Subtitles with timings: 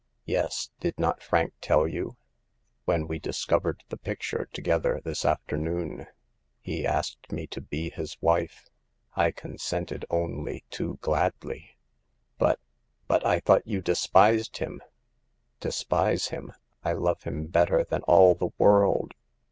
[0.25, 0.71] "Yes.
[0.79, 2.17] Did not Frank tell you?
[2.85, 6.71] When we discovered the picture together this afternoon, The Fifth Customer.
[6.71, 8.65] 153 he asked me to be his wife.
[9.15, 11.77] I consented only too gladly."
[12.39, 12.59] But—
[13.11, 14.81] ^but I thought you despised him!"
[15.61, 16.51] Despise him?
[16.83, 19.13] I love him better than all the world